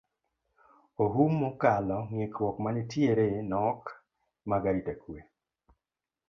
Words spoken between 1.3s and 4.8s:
mokalo ng`ikruok mantiere nok mag